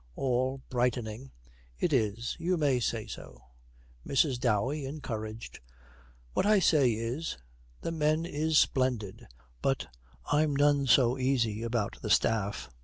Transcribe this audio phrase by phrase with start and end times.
[0.15, 1.29] ALL, brightening,
[1.77, 2.35] 'It is.
[2.39, 3.43] You may say so.'
[4.03, 4.39] MRS.
[4.39, 5.59] DOWEY, encouraged,
[6.33, 7.37] 'What I say is,
[7.81, 9.27] the men is splendid,
[9.61, 9.95] but
[10.25, 12.71] I'm none so easy about the staff.